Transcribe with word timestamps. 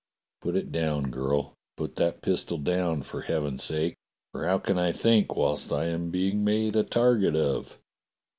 "Put 0.41 0.55
it 0.55 0.71
down, 0.71 1.11
girl! 1.11 1.53
Put 1.77 1.95
that 1.97 2.23
pistol 2.23 2.57
down 2.57 3.03
for 3.03 3.21
heaven's 3.21 3.61
sake, 3.61 3.93
for 4.31 4.47
how 4.47 4.57
can 4.57 4.79
I 4.79 4.91
think 4.91 5.35
whilst 5.35 5.71
I 5.71 5.89
am 5.89 6.09
being 6.09 6.43
made 6.43 6.75
a 6.75 6.81
target 6.83 7.35
of?" 7.35 7.77